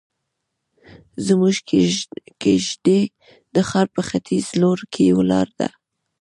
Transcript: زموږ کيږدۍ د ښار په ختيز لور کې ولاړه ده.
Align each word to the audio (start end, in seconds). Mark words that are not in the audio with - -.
زموږ 1.25 1.55
کيږدۍ 2.43 3.01
د 3.53 3.55
ښار 3.69 3.87
په 3.95 4.01
ختيز 4.07 4.47
لور 4.61 4.79
کې 4.93 5.15
ولاړه 5.19 5.53
ده. 5.59 5.69